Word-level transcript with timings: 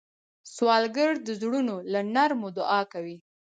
سوالګر 0.53 1.11
د 1.27 1.29
زړونو 1.39 1.75
له 1.91 1.99
نرمو 2.13 2.49
دعا 2.57 2.81
کوي 2.93 3.17